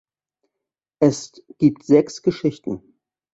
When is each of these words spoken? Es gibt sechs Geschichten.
Es 0.99 1.43
gibt 1.59 1.83
sechs 1.85 2.23
Geschichten. 2.23 2.97